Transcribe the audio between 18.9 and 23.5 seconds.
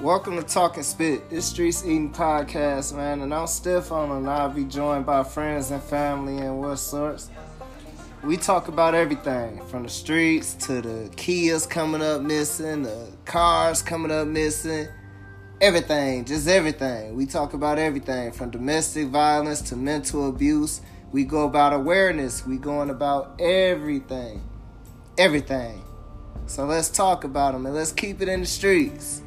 violence to mental abuse. We go about awareness. We going about